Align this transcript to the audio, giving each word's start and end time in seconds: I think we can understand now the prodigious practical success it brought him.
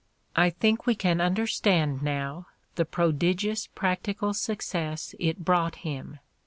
I 0.35 0.49
think 0.49 0.87
we 0.87 0.95
can 0.95 1.21
understand 1.21 2.01
now 2.01 2.47
the 2.73 2.85
prodigious 2.85 3.67
practical 3.67 4.33
success 4.33 5.13
it 5.19 5.45
brought 5.45 5.75
him. 5.85 6.17